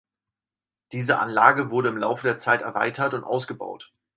[0.93, 3.91] Diese Anlage wurde im Laufe der Zeit erweitert und ausgebaut.